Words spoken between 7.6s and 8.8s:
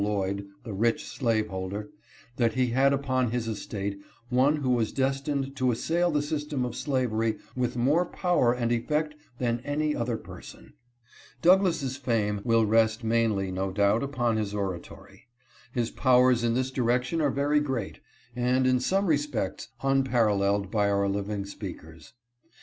more power and